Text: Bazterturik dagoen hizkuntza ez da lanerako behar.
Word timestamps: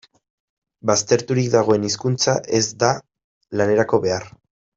Bazterturik 0.89 1.49
dagoen 1.55 1.85
hizkuntza 1.89 2.35
ez 2.61 2.63
da 2.85 2.91
lanerako 3.61 4.01
behar. 4.09 4.29